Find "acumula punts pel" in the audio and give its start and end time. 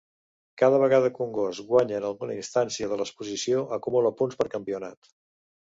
3.79-4.53